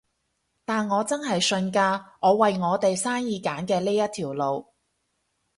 [0.65, 4.73] 但我真係信㗎，我為我哋生意揀嘅呢一條路